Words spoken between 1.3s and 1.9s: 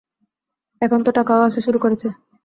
আসা শুরু